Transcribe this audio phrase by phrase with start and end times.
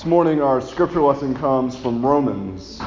[0.00, 2.78] This morning, our scripture lesson comes from Romans,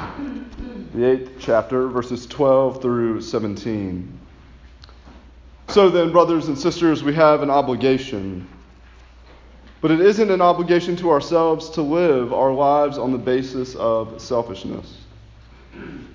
[0.96, 4.20] the eighth chapter, verses 12 through 17.
[5.68, 8.48] So then, brothers and sisters, we have an obligation.
[9.80, 14.20] But it isn't an obligation to ourselves to live our lives on the basis of
[14.20, 15.02] selfishness.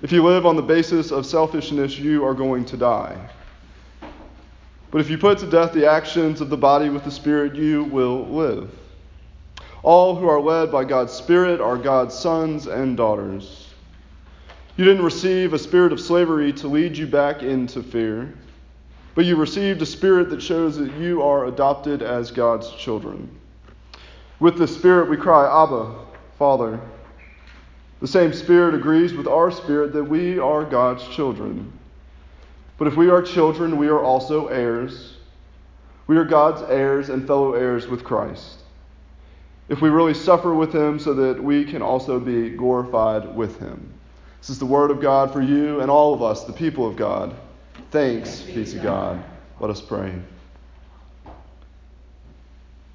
[0.01, 3.17] If you live on the basis of selfishness, you are going to die.
[4.91, 7.85] But if you put to death the actions of the body with the Spirit, you
[7.85, 8.69] will live.
[9.81, 13.73] All who are led by God's Spirit are God's sons and daughters.
[14.75, 18.33] You didn't receive a spirit of slavery to lead you back into fear,
[19.15, 23.29] but you received a spirit that shows that you are adopted as God's children.
[24.39, 25.95] With the Spirit we cry, Abba,
[26.37, 26.79] Father.
[28.01, 31.71] The same Spirit agrees with our spirit that we are God's children.
[32.77, 35.17] But if we are children, we are also heirs.
[36.07, 38.59] We are God's heirs and fellow heirs with Christ
[39.69, 43.93] if we really suffer with him so that we can also be glorified with him.
[44.41, 46.95] This is the word of God for you and all of us, the people of
[46.95, 47.35] God.
[47.91, 49.23] Thanks be to God.
[49.59, 50.13] Let us pray.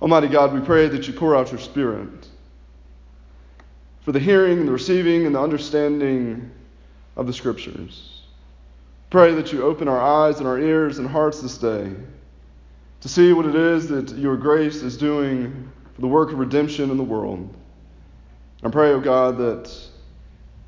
[0.03, 2.29] Almighty God, we pray that you pour out your Spirit
[4.03, 6.51] for the hearing the receiving and the understanding
[7.17, 8.23] of the Scriptures.
[9.11, 11.93] Pray that you open our eyes and our ears and hearts this day
[13.01, 16.91] to see what it is that your grace is doing for the work of redemption
[16.91, 17.53] in the world.
[18.63, 19.73] I pray, O oh God, that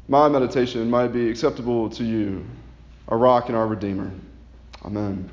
[0.09, 2.47] my meditation might be acceptable to you,
[3.09, 4.11] our rock and our redeemer.
[4.85, 5.29] Amen.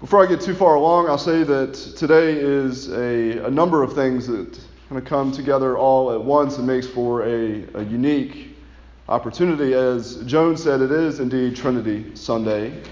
[0.00, 3.94] Before I get too far along, I'll say that today is a, a number of
[3.94, 4.58] things that
[4.88, 8.56] kind of come together all at once and makes for a, a unique
[9.08, 9.74] opportunity.
[9.74, 12.82] As Joan said, it is indeed Trinity Sunday.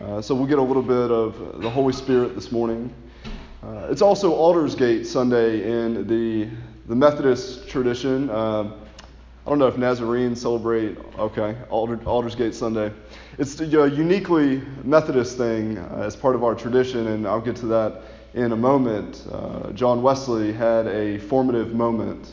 [0.00, 2.92] Uh, so we'll get a little bit of the Holy Spirit this morning.
[3.64, 6.50] Uh, it's also Aldersgate Sunday in the,
[6.86, 8.28] the Methodist tradition.
[8.28, 8.74] Um,
[9.46, 12.92] I don't know if Nazarenes celebrate, okay, Alder, Aldersgate Sunday.
[13.38, 17.66] It's a uniquely Methodist thing uh, as part of our tradition, and I'll get to
[17.66, 18.02] that
[18.34, 19.26] in a moment.
[19.32, 22.32] Uh, John Wesley had a formative moment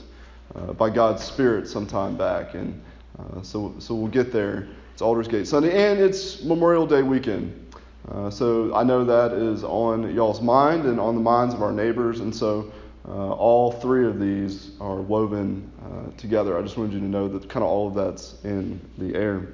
[0.56, 2.82] uh, by God's Spirit some time back, and
[3.18, 4.68] uh, so, so we'll get there.
[4.92, 7.61] It's Aldersgate Sunday, and it's Memorial Day weekend.
[8.10, 11.72] Uh, so I know that is on y'all's mind and on the minds of our
[11.72, 12.72] neighbors, and so
[13.08, 16.58] uh, all three of these are woven uh, together.
[16.58, 19.48] I just wanted you to know that kind of all of that's in the air.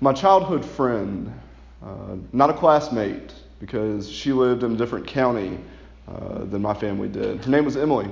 [0.00, 1.32] My childhood friend,
[1.82, 5.58] uh, not a classmate, because she lived in a different county
[6.08, 7.44] uh, than my family did.
[7.44, 8.10] Her name was Emily.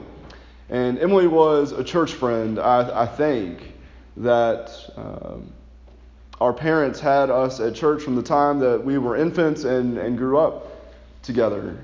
[0.70, 3.74] And Emily was a church friend, I, I think,
[4.16, 5.52] that um,
[6.42, 10.19] our parents had us at church from the time that we were infants and, and
[10.19, 10.66] grew up
[11.22, 11.78] together.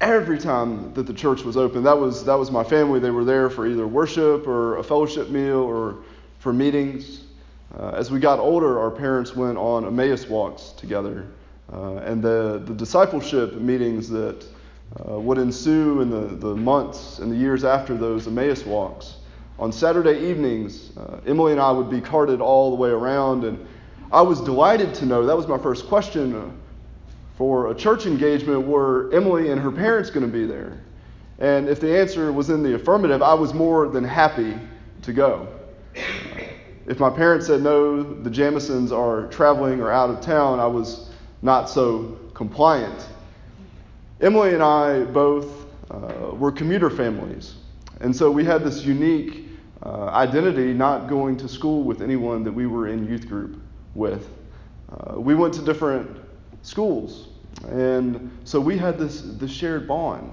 [0.00, 3.00] Every time that the church was open, that was, that was my family.
[3.00, 5.96] They were there for either worship or a fellowship meal or
[6.38, 7.24] for meetings.
[7.76, 11.26] Uh, as we got older, our parents went on Emmaus walks together.
[11.72, 14.44] Uh, and the, the discipleship meetings that
[15.08, 19.16] uh, would ensue in the, the months and the years after those Emmaus walks.
[19.58, 23.66] On Saturday evenings, uh, Emily and I would be carted all the way around and
[24.12, 26.60] I was delighted to know that was my first question
[27.36, 30.80] for a church engagement were Emily and her parents going to be there?
[31.38, 34.58] And if the answer was in the affirmative, I was more than happy
[35.02, 35.48] to go.
[36.86, 41.08] If my parents said no, the Jamisons are traveling or out of town, I was
[41.40, 43.06] not so compliant.
[44.20, 47.54] Emily and I both uh, were commuter families.
[48.00, 49.48] And so we had this unique
[49.82, 53.62] uh, identity not going to school with anyone that we were in youth group
[53.94, 54.28] with.
[54.90, 56.20] Uh, we went to different
[56.62, 57.28] schools,
[57.68, 60.32] and so we had this, this shared bond.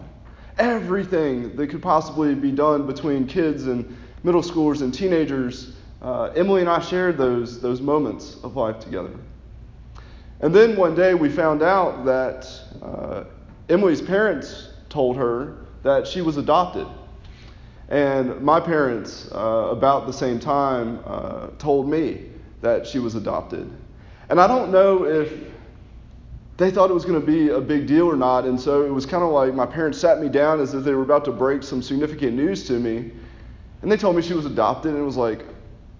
[0.58, 6.62] Everything that could possibly be done between kids and middle schoolers and teenagers, uh, Emily
[6.62, 9.12] and I shared those, those moments of life together.
[10.40, 12.48] And then one day we found out that
[12.82, 13.24] uh,
[13.70, 16.88] Emily's parents told her that she was adopted.
[17.90, 22.26] And my parents, uh, about the same time, uh, told me
[22.62, 23.72] that she was adopted.
[24.30, 25.32] And I don't know if
[26.58, 28.46] they thought it was going to be a big deal or not.
[28.46, 30.94] And so it was kind of like my parents sat me down as if they
[30.94, 33.12] were about to break some significant news to me.
[33.82, 35.46] And they told me she was adopted, and it was like,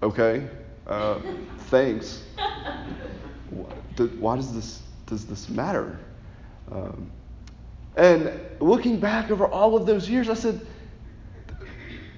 [0.02, 0.48] okay,
[0.88, 1.20] uh,
[1.70, 2.24] thanks.
[4.18, 5.98] Why does this, does this matter?
[6.70, 7.10] Um,
[7.96, 10.60] and looking back over all of those years, I said,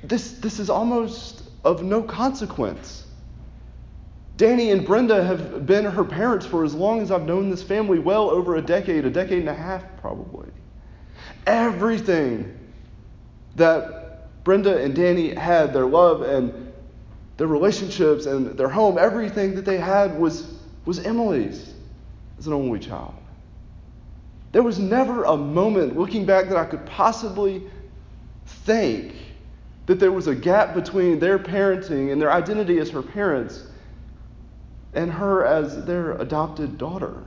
[0.02, 3.06] this, this is almost of no consequence.
[4.40, 7.98] Danny and Brenda have been her parents for as long as I've known this family
[7.98, 10.48] well over a decade, a decade and a half probably.
[11.46, 12.58] Everything
[13.56, 16.72] that Brenda and Danny had, their love and
[17.36, 20.54] their relationships and their home, everything that they had was,
[20.86, 21.74] was Emily's
[22.38, 23.12] as an only child.
[24.52, 27.64] There was never a moment looking back that I could possibly
[28.46, 29.12] think
[29.84, 33.66] that there was a gap between their parenting and their identity as her parents
[34.94, 37.22] and her as their adopted daughter.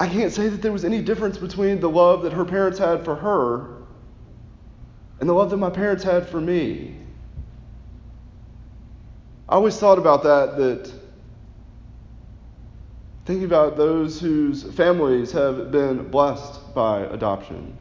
[0.00, 3.04] I can't say that there was any difference between the love that her parents had
[3.04, 3.78] for her
[5.20, 6.94] and the love that my parents had for me.
[9.48, 10.92] I always thought about that, that
[13.24, 17.76] thinking about those whose families have been blessed by adoption.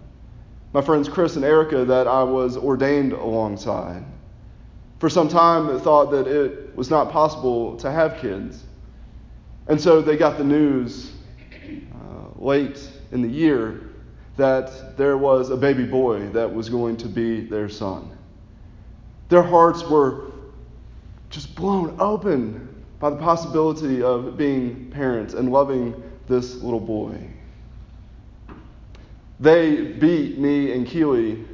[0.73, 4.03] My friends Chris and Erica, that I was ordained alongside.
[4.99, 8.63] For some time, they thought that it was not possible to have kids.
[9.67, 11.11] And so they got the news
[12.37, 13.89] late in the year
[14.37, 18.15] that there was a baby boy that was going to be their son.
[19.29, 20.31] Their hearts were
[21.29, 27.15] just blown open by the possibility of being parents and loving this little boy.
[29.39, 31.45] They beat me and Keely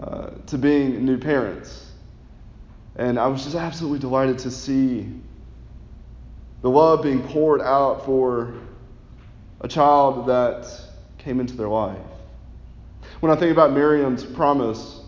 [0.00, 1.81] uh, to being new parents.
[2.96, 5.08] And I was just absolutely delighted to see
[6.60, 8.54] the love being poured out for
[9.60, 10.66] a child that
[11.18, 11.98] came into their life.
[13.20, 15.00] When I think about Miriam's promise,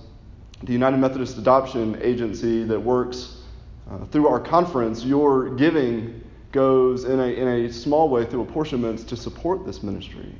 [0.62, 3.42] the United Methodist Adoption Agency that works
[3.90, 6.22] uh, through our conference, your giving
[6.52, 10.34] goes in a, in a small way through apportionments to support this ministry.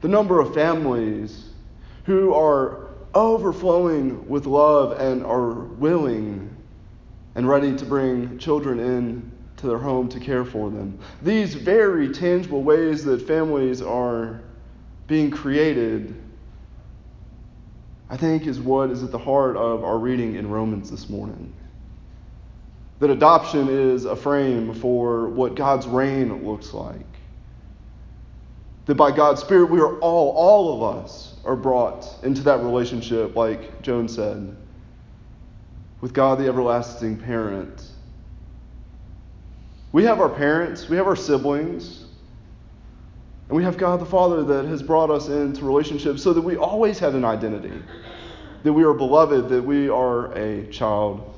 [0.00, 1.50] The number of families
[2.04, 6.56] who are overflowing with love and are willing
[7.34, 10.98] and ready to bring children in to their home to care for them.
[11.22, 14.40] These very tangible ways that families are
[15.06, 16.14] being created,
[18.08, 21.52] I think, is what is at the heart of our reading in Romans this morning.
[23.00, 27.06] That adoption is a frame for what God's reign looks like.
[28.86, 33.36] That by God's Spirit, we are all, all of us, are brought into that relationship,
[33.36, 34.56] like Joan said,
[36.00, 37.90] with God, the everlasting parent
[39.92, 42.04] we have our parents, we have our siblings,
[43.48, 46.56] and we have God the Father that has brought us into relationships so that we
[46.56, 47.82] always have an identity,
[48.62, 51.34] that we are beloved, that we are a child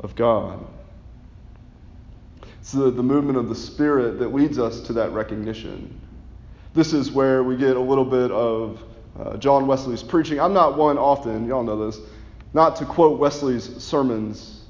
[0.00, 0.66] of God.
[2.60, 5.98] It's the, the movement of the Spirit that leads us to that recognition.
[6.74, 8.82] This is where we get a little bit of
[9.18, 10.38] uh, John Wesley's preaching.
[10.38, 12.00] I'm not one often, y'all know this,
[12.56, 14.62] not to quote Wesley's sermons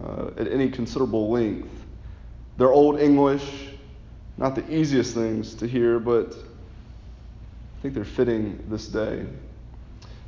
[0.00, 1.68] uh, at any considerable length.
[2.56, 3.42] They're Old English,
[4.38, 9.26] not the easiest things to hear, but I think they're fitting this day.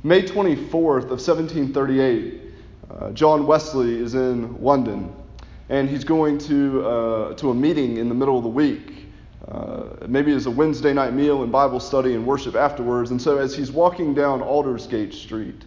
[0.03, 2.41] May 24th of 1738,
[2.89, 5.15] uh, John Wesley is in London,
[5.69, 9.05] and he's going to, uh, to a meeting in the middle of the week.
[9.47, 13.11] Uh, maybe it's a Wednesday night meal and Bible study and worship afterwards.
[13.11, 15.63] And so, as he's walking down Aldersgate Street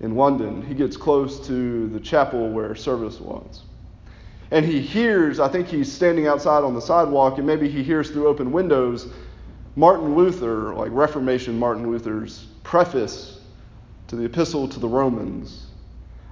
[0.00, 3.62] in London, he gets close to the chapel where service was.
[4.50, 8.10] And he hears, I think he's standing outside on the sidewalk, and maybe he hears
[8.10, 9.08] through open windows
[9.74, 13.40] Martin Luther, like Reformation Martin Luther's preface
[14.08, 15.66] to the Epistle to the Romans.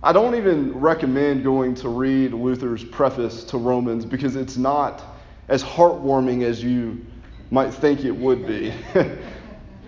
[0.02, 5.02] I don't even recommend going to read Luther's preface to Romans because it's not
[5.48, 7.04] as heartwarming as you
[7.50, 8.72] might think it would be.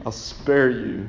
[0.06, 1.08] I'll spare you.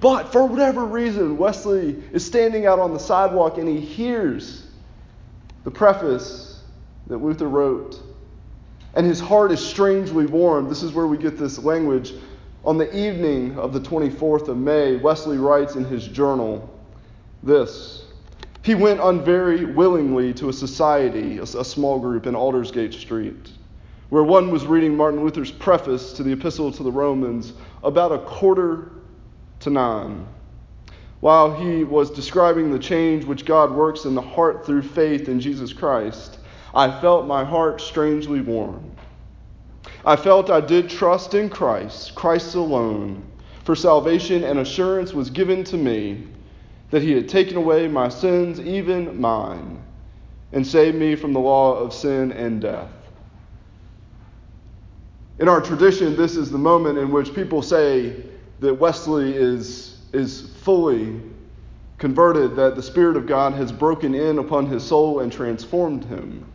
[0.00, 4.66] But for whatever reason, Wesley is standing out on the sidewalk and he hears
[5.64, 6.62] the preface
[7.06, 7.98] that Luther wrote.
[8.92, 10.70] And his heart is strangely warmed.
[10.70, 12.12] This is where we get this language.
[12.66, 16.68] On the evening of the 24th of May, Wesley writes in his journal
[17.42, 18.04] this
[18.62, 23.52] He went unvery willingly to a society, a small group in Aldersgate Street,
[24.10, 28.18] where one was reading Martin Luther's preface to the Epistle to the Romans about a
[28.18, 28.90] quarter
[29.60, 30.26] to nine
[31.20, 35.40] while he was describing the change which God works in the heart through faith in
[35.40, 36.38] Jesus Christ,
[36.74, 38.92] I felt my heart strangely warm.
[40.04, 43.24] I felt I did trust in Christ, Christ alone,
[43.64, 46.24] for salvation and assurance was given to me
[46.90, 49.82] that he had taken away my sins, even mine,
[50.52, 52.90] and saved me from the law of sin and death.
[55.38, 58.24] In our tradition, this is the moment in which people say
[58.60, 61.20] that Wesley is is fully
[61.98, 66.50] converted, that the Spirit of God has broken in upon his soul and transformed him.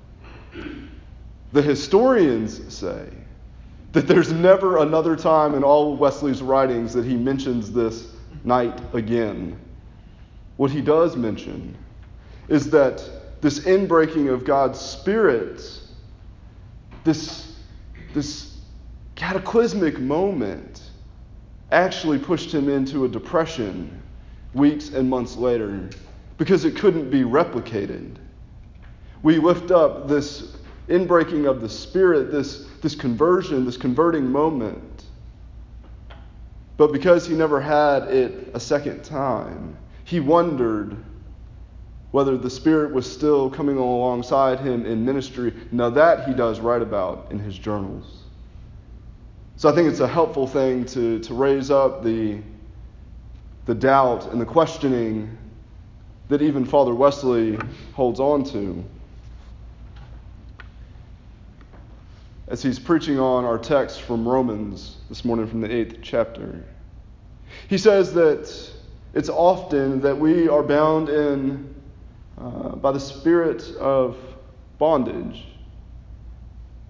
[1.51, 3.07] The historians say
[3.91, 8.11] that there's never another time in all of Wesley's writings that he mentions this
[8.43, 9.59] night again.
[10.57, 11.77] What he does mention
[12.47, 13.03] is that
[13.41, 15.61] this inbreaking of God's Spirit,
[17.03, 17.55] this,
[18.13, 18.52] this
[19.15, 20.89] cataclysmic moment,
[21.71, 24.01] actually pushed him into a depression
[24.53, 25.89] weeks and months later
[26.37, 28.15] because it couldn't be replicated.
[29.23, 30.55] We lift up this
[30.87, 35.05] inbreaking of the Spirit, this, this conversion, this converting moment.
[36.77, 40.97] But because he never had it a second time, he wondered
[42.11, 45.53] whether the Spirit was still coming alongside him in ministry.
[45.71, 48.22] Now, that he does write about in his journals.
[49.63, 52.41] So I think it's a helpful thing to, to raise up the,
[53.63, 55.37] the doubt and the questioning
[56.27, 57.57] that even Father Wesley
[57.93, 58.83] holds on to.
[62.49, 66.61] As he's preaching on our text from Romans this morning from the eighth chapter,
[67.69, 68.53] he says that
[69.13, 71.73] it's often that we are bound in
[72.37, 74.17] uh, by the spirit of
[74.77, 75.45] bondage,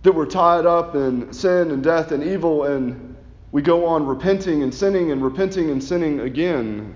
[0.03, 3.15] that we're tied up in sin and death and evil, and
[3.51, 6.95] we go on repenting and sinning and repenting and sinning again.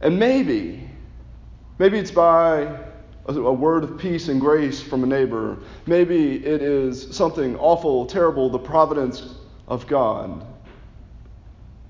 [0.00, 0.88] And maybe,
[1.78, 2.78] maybe it's by
[3.26, 5.58] a word of peace and grace from a neighbor.
[5.86, 9.34] Maybe it is something awful, terrible, the providence
[9.66, 10.46] of God.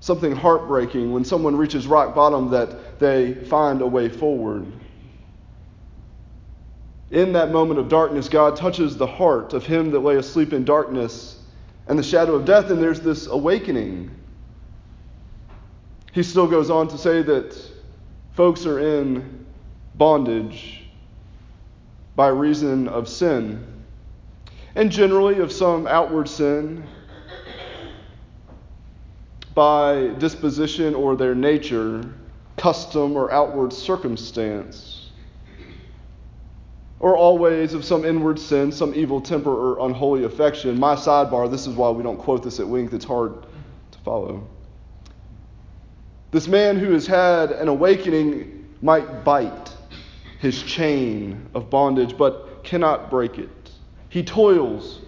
[0.01, 4.65] Something heartbreaking when someone reaches rock bottom that they find a way forward.
[7.11, 10.63] In that moment of darkness, God touches the heart of him that lay asleep in
[10.63, 11.41] darkness
[11.87, 14.11] and the shadow of death, and there's this awakening.
[16.11, 17.59] He still goes on to say that
[18.33, 19.45] folks are in
[19.95, 20.83] bondage
[22.15, 23.65] by reason of sin,
[24.75, 26.83] and generally of some outward sin
[29.55, 32.03] by disposition or their nature,
[32.55, 34.98] custom or outward circumstance,
[36.99, 40.77] or always of some inward sin, some evil temper or unholy affection.
[40.79, 43.43] My sidebar, this is why we don't quote this at length, it's hard
[43.91, 44.47] to follow.
[46.31, 49.73] This man who has had an awakening might bite
[50.39, 53.71] his chain of bondage, but cannot break it.
[54.09, 55.01] He toils,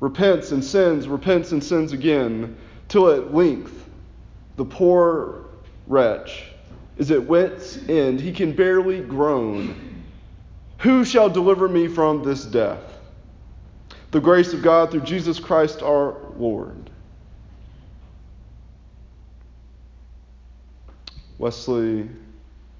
[0.00, 2.56] repents and sins, repents and sins again,
[2.88, 3.88] till at length
[4.56, 5.44] the poor
[5.86, 6.44] wretch
[6.98, 8.20] is at wit's end.
[8.20, 9.97] He can barely groan.
[10.78, 12.82] Who shall deliver me from this death?
[14.10, 16.90] The grace of God through Jesus Christ our Lord.
[21.38, 22.08] Wesley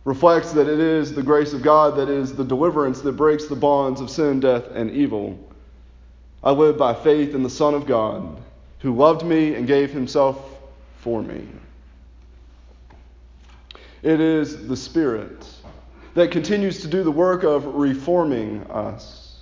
[0.05, 3.57] reflects that it is the grace of God that is the deliverance that breaks the
[3.57, 5.39] bonds of sin, death, and evil.
[6.43, 8.41] I live by faith in the Son of God,
[8.79, 10.59] who loved me and gave himself
[10.99, 11.47] for me.
[14.03, 15.47] It is the Spirit
[16.15, 19.41] that continues to do the work of reforming us.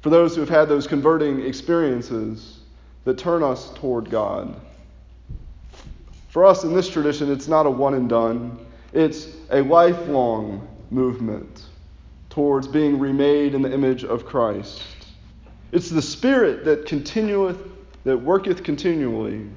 [0.00, 2.60] For those who have had those converting experiences
[3.04, 4.60] that turn us toward God.
[6.28, 8.58] For us in this tradition, it's not a one and done,
[8.92, 11.62] it's a lifelong movement
[12.30, 14.82] towards being remade in the image of Christ.
[15.72, 17.58] It's the Spirit that continueth,
[18.04, 19.48] that worketh continually,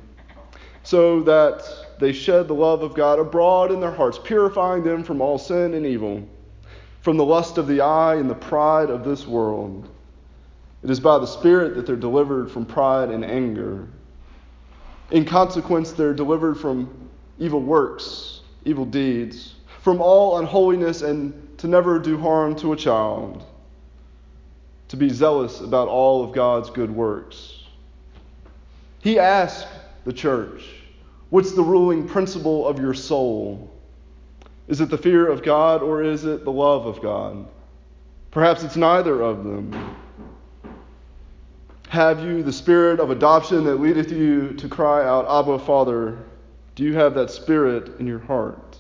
[0.84, 5.22] so that they shed the love of God abroad in their hearts, purifying them from
[5.22, 6.28] all sin and evil,
[7.02, 9.90] from the lust of the eye and the pride of this world.
[10.84, 13.88] It is by the Spirit that they're delivered from pride and anger.
[15.12, 17.10] In consequence, they're delivered from
[17.40, 23.44] evil works, evil deeds, from all unholiness, and to never do harm to a child,
[24.88, 27.64] to be zealous about all of God's good works.
[29.02, 29.68] He asked
[30.04, 30.64] the church,
[31.36, 33.70] What's the ruling principle of your soul?
[34.70, 37.46] Is it the fear of God or is it the love of God?
[38.32, 39.98] Perhaps it's neither of them.
[41.90, 46.20] Have you the spirit of adoption that leadeth you to cry out, Abba, Father?
[46.76, 48.78] Do you have that spirit in your heart?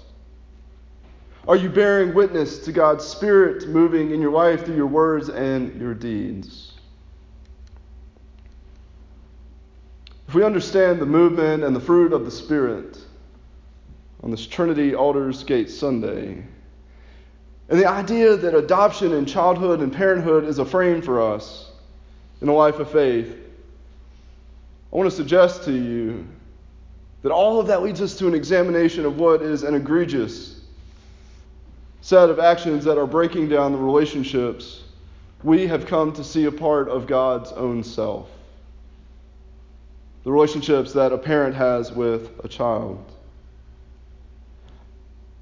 [1.50, 5.78] Are you bearing witness to God's Spirit moving in your life through your words and
[5.78, 6.75] your deeds?
[10.36, 12.98] We understand the movement and the fruit of the Spirit
[14.22, 16.44] on this Trinity Aldersgate Sunday,
[17.70, 21.72] and the idea that adoption and childhood and parenthood is a frame for us,
[22.42, 23.34] in a life of faith,
[24.92, 26.28] I want to suggest to you
[27.22, 30.60] that all of that leads us to an examination of what is an egregious
[32.02, 34.84] set of actions that are breaking down the relationships
[35.44, 38.28] we have come to see a part of God's own self.
[40.26, 43.00] The relationships that a parent has with a child.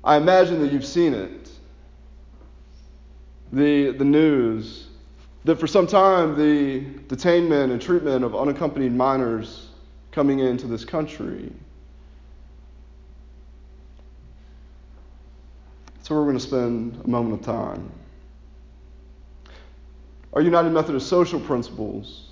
[0.03, 1.49] I imagine that you've seen it.
[3.53, 4.87] The, the news
[5.45, 9.69] that for some time the detainment and treatment of unaccompanied minors
[10.11, 11.51] coming into this country.
[16.01, 17.89] So we're going to spend a moment of time.
[20.33, 22.31] Our United Methodist social principles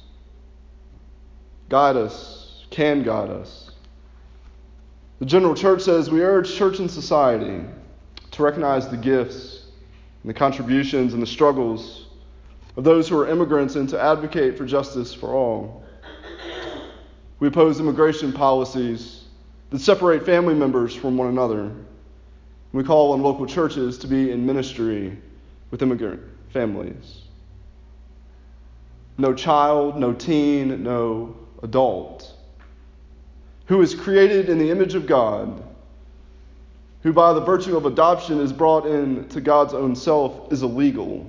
[1.70, 2.41] guide us,
[2.72, 3.70] can guide us.
[5.20, 7.64] The General Church says we urge church and society
[8.32, 9.66] to recognize the gifts
[10.24, 12.08] and the contributions and the struggles
[12.76, 15.84] of those who are immigrants and to advocate for justice for all.
[17.40, 19.26] We oppose immigration policies
[19.70, 21.72] that separate family members from one another.
[22.72, 25.18] We call on local churches to be in ministry
[25.70, 27.22] with immigrant families.
[29.18, 32.34] No child, no teen, no adult
[33.72, 35.64] who is created in the image of God,
[37.04, 41.26] who by the virtue of adoption is brought in to God's own self, is illegal.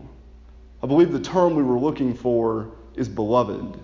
[0.82, 3.78] I believe the term we were looking for is beloved.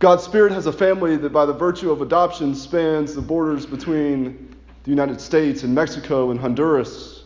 [0.00, 4.56] God's Spirit has a family that, by the virtue of adoption, spans the borders between
[4.82, 7.22] the United States and Mexico and Honduras,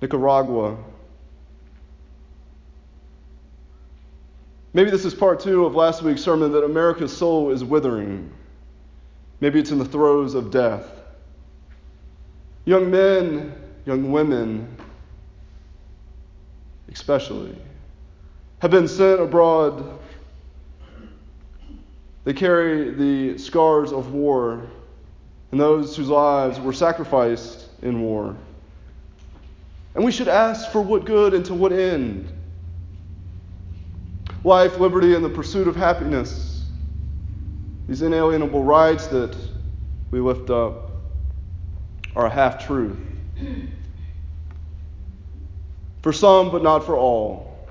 [0.00, 0.78] Nicaragua.
[4.78, 8.30] Maybe this is part two of last week's sermon that America's soul is withering.
[9.40, 10.88] Maybe it's in the throes of death.
[12.64, 13.54] Young men,
[13.86, 14.68] young women,
[16.92, 17.58] especially,
[18.60, 19.98] have been sent abroad
[22.22, 24.64] they carry the scars of war
[25.50, 28.36] and those whose lives were sacrificed in war.
[29.96, 32.32] And we should ask for what good and to what end?
[34.48, 36.64] Life, liberty, and the pursuit of happiness.
[37.86, 39.36] These inalienable rights that
[40.10, 41.02] we lift up
[42.16, 42.96] are a half truth.
[46.00, 47.68] For some, but not for all.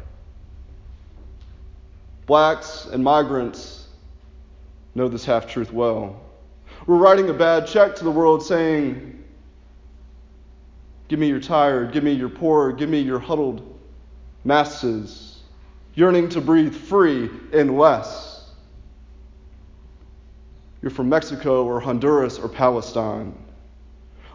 [2.27, 3.87] Blacks and migrants
[4.93, 6.21] know this half truth well.
[6.85, 9.23] We're writing a bad check to the world saying,
[11.07, 13.79] Give me your tired, give me your poor, give me your huddled
[14.43, 15.36] masses,
[15.97, 18.51] yearning to breathe free and less.
[20.79, 23.35] You're from Mexico or Honduras or Palestine.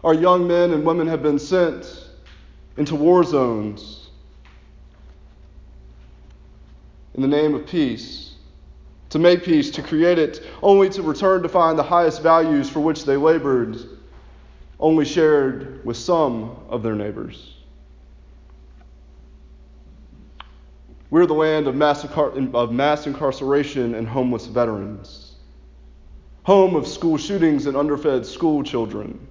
[0.03, 2.09] Our young men and women have been sent
[2.75, 4.09] into war zones
[7.13, 8.35] in the name of peace
[9.11, 12.81] to make peace, to create it, only to return to find the highest values for
[12.81, 13.77] which they labored
[14.81, 17.55] only shared with some of their neighbors.
[21.13, 25.33] We're the land of mass, of mass incarceration and homeless veterans,
[26.41, 29.27] home of school shootings and underfed school children.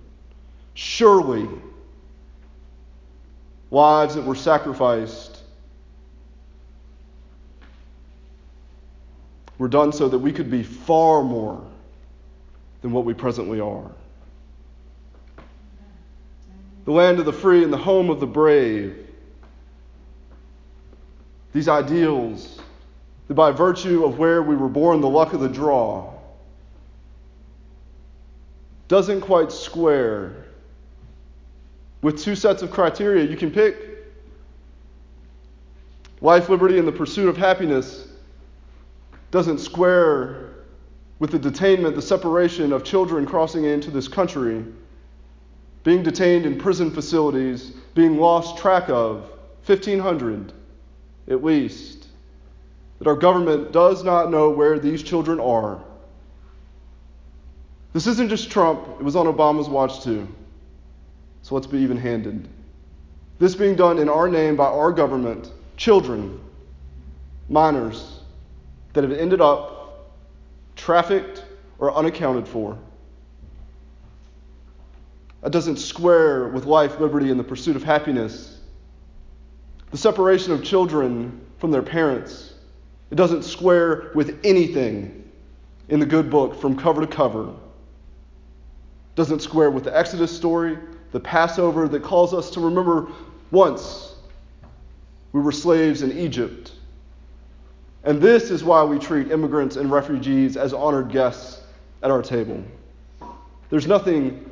[0.75, 1.49] Surely,
[3.73, 5.42] lives that were sacrificed
[9.59, 11.66] were done so that we could be far more
[12.83, 13.90] than what we presently are.
[16.85, 19.09] The land of the free and the home of the brave.
[21.53, 22.61] These ideals
[23.29, 26.12] that by virtue of where we were born, the luck of the draw,
[28.88, 30.47] doesn't quite square
[32.03, 33.25] with two sets of criteria.
[33.25, 33.77] You can pick
[36.21, 38.09] life, liberty, and the pursuit of happiness
[39.31, 40.51] doesn't square
[41.19, 44.65] with the detainment, the separation of children crossing into this country,
[45.85, 49.21] being detained in prison facilities, being lost track of,
[49.67, 50.53] 1,500
[51.28, 52.06] at least,
[52.98, 55.82] that our government does not know where these children are.
[57.92, 60.26] This isn't just Trump, it was on Obama's watch too.
[61.42, 62.48] So let's be even handed.
[63.38, 66.40] This being done in our name by our government, children,
[67.48, 68.20] minors,
[68.92, 70.12] that have ended up
[70.76, 71.44] trafficked
[71.78, 72.78] or unaccounted for.
[75.42, 78.61] That doesn't square with life, liberty, and the pursuit of happiness.
[79.92, 82.55] The separation of children from their parents.
[83.11, 85.31] It doesn't square with anything
[85.88, 87.50] in the good book from cover to cover.
[87.50, 90.78] It doesn't square with the Exodus story,
[91.12, 93.09] the Passover that calls us to remember
[93.50, 94.16] once
[95.33, 96.72] we were slaves in Egypt
[98.05, 101.61] and this is why we treat immigrants and refugees as honored guests
[102.02, 102.62] at our table.
[103.70, 104.50] There's nothing,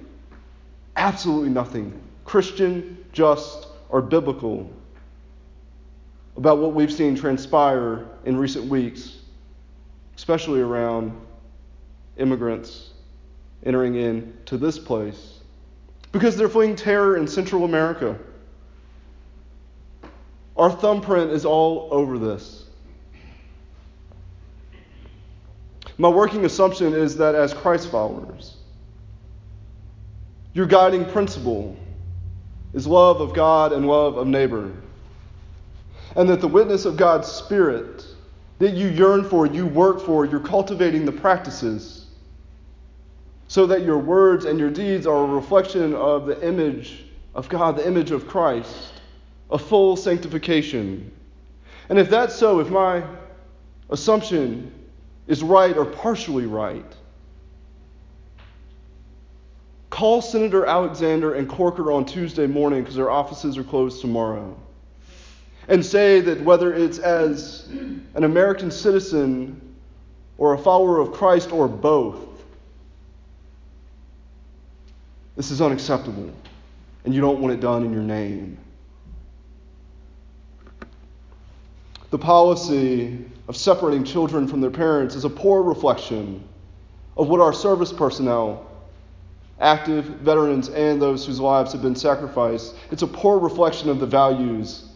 [0.96, 4.70] absolutely nothing, Christian, just, or biblical
[6.36, 9.18] about what we've seen transpire in recent weeks,
[10.16, 11.18] especially around
[12.16, 12.90] immigrants
[13.64, 15.40] entering into this place,
[16.12, 18.18] because they're fleeing terror in Central America.
[20.56, 22.66] Our thumbprint is all over this.
[25.98, 28.56] My working assumption is that as Christ followers,
[30.54, 31.76] your guiding principle
[32.72, 34.72] is love of God and love of neighbor.
[36.16, 38.04] And that the witness of God's Spirit
[38.58, 42.06] that you yearn for, you work for, you're cultivating the practices
[43.48, 47.76] so that your words and your deeds are a reflection of the image of God,
[47.76, 48.92] the image of Christ,
[49.50, 51.10] a full sanctification.
[51.88, 53.02] And if that's so, if my
[53.88, 54.72] assumption
[55.26, 56.84] is right or partially right,
[59.88, 64.56] call Senator Alexander and Corker on Tuesday morning because their offices are closed tomorrow.
[65.68, 69.60] And say that whether it's as an American citizen
[70.38, 72.26] or a follower of Christ or both,
[75.36, 76.30] this is unacceptable.
[77.04, 78.58] And you don't want it done in your name.
[82.10, 86.44] The policy of separating children from their parents is a poor reflection
[87.16, 88.66] of what our service personnel,
[89.60, 94.06] active veterans, and those whose lives have been sacrificed, it's a poor reflection of the
[94.06, 94.89] values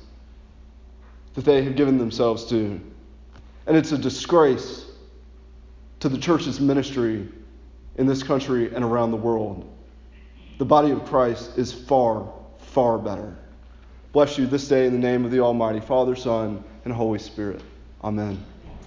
[1.35, 2.81] that they have given themselves to.
[3.67, 4.87] And it's a disgrace
[6.01, 7.29] to the church's ministry
[7.97, 9.71] in this country and around the world.
[10.59, 13.37] The body of Christ is far, far better.
[14.13, 17.63] Bless you this day in the name of the Almighty Father, Son, and Holy Spirit.
[18.03, 18.45] Amen.